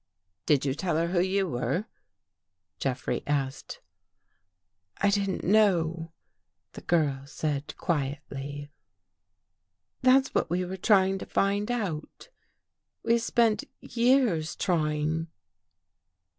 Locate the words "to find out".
11.19-12.29